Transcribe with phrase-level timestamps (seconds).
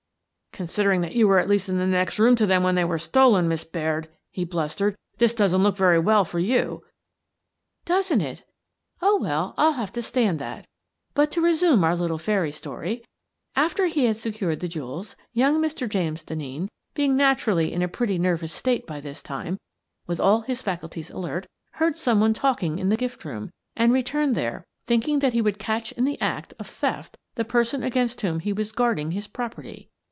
[0.61, 2.99] "Considering that you were at least in the next room to them when they were
[2.99, 6.83] stolen, Miss Baird," he blustered, "this doesn't look very well for you.""
[7.85, 8.43] Doesn't it?
[9.01, 10.67] Oh, well, I'll have to stand that
[11.13, 13.01] But to resume our little fairy story:
[13.55, 15.87] "After he had secured the jewels, young Mr.
[15.87, 19.57] James Denneen, being naturally in a pretty nervous state by this time,
[20.05, 24.35] with all his faculties alert, heard some one talking in the gift room and returned
[24.35, 28.39] there, thinking that he would catch in the act of theft the person against whom
[28.41, 29.87] he was guarding his property.